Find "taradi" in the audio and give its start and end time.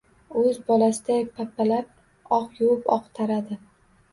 3.21-3.63